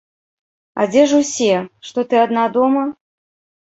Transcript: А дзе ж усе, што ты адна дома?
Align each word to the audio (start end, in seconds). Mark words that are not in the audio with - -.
А 0.79 0.87
дзе 0.93 1.03
ж 1.13 1.21
усе, 1.25 1.53
што 1.91 2.09
ты 2.09 2.15
адна 2.25 2.51
дома? 2.61 2.91